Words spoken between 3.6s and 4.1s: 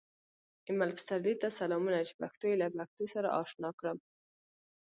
کړم